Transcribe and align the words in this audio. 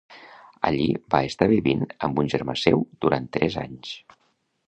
Allí 0.69 0.87
va 1.15 1.19
estar 1.31 1.47
vivint 1.51 1.85
amb 2.09 2.23
un 2.23 2.31
germà 2.35 2.57
seu 2.63 2.83
durant 3.05 3.31
tres 3.37 3.59
anys. 3.67 3.93